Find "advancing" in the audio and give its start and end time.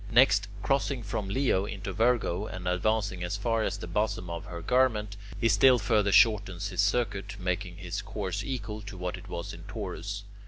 2.67-3.23